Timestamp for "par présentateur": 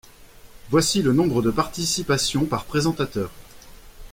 2.45-3.29